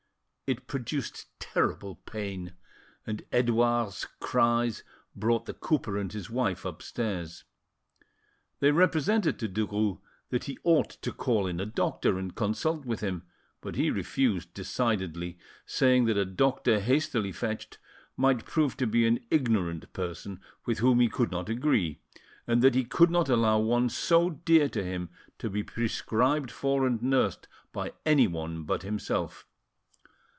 [0.49, 2.55] It produced terrible pain,
[3.07, 4.83] and Edouard's cries
[5.15, 7.45] brought the cooper and his wife upstairs.
[8.59, 12.99] They represented to Derues that he ought to call in a doctor and consult with
[12.99, 13.23] him,
[13.61, 17.77] but he refused decidedly, saying that a doctor hastily fetched
[18.17, 22.01] might prove to be an ignorant person with whom he could not agree,
[22.45, 26.85] and that he could not allow one so dear to him to be prescribed for
[26.85, 29.45] and nursed by anyone but himself.